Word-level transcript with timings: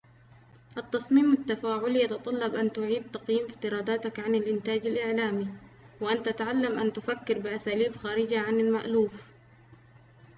التصميم 0.77 1.33
التفاعلي 1.33 2.01
يتطلب 2.03 2.55
أن 2.55 2.73
تعيد 2.73 3.11
تقييم 3.11 3.45
افتراضاتك 3.45 4.19
عن 4.19 4.35
الإنتاج 4.35 4.87
الإعلامي 4.87 5.47
وأن 6.01 6.23
تتعلم 6.23 6.79
أن 6.79 6.93
تفكر 6.93 7.39
بأساليب 7.39 7.95
خارجة 7.95 8.39
عن 8.39 8.59
المألوف 8.59 9.25